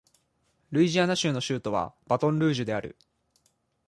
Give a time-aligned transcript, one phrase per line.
[0.71, 2.97] ルイジアナ州の州都はバトンルージュである